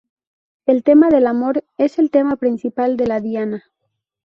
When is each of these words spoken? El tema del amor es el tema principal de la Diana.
El 0.65 0.81
tema 0.83 1.09
del 1.09 1.27
amor 1.27 1.63
es 1.77 1.99
el 1.99 2.09
tema 2.09 2.35
principal 2.37 2.97
de 2.97 3.05
la 3.05 3.19
Diana. 3.19 3.65